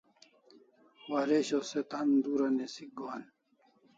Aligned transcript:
Waresho 1.11 1.59
se 1.69 1.81
tan 1.91 2.09
dura 2.25 2.47
nisik 2.55 2.89
gohan 2.97 3.23